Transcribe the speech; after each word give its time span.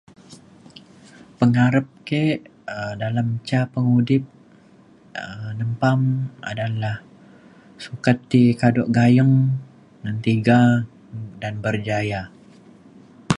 pengarep 1.39 1.85
ke 2.09 2.23
um 2.75 2.91
dalem 3.01 3.27
ca 3.47 3.61
pengudip 3.73 4.23
um 5.23 5.43
nempam 5.59 5.99
um 6.49 6.85
sukat 7.83 8.17
ti 8.31 8.43
kado 8.61 8.81
gayeng 8.97 9.33
ngan 10.01 10.17
tiga 10.25 10.61
dan 11.41 11.53
berjaya. 11.63 12.21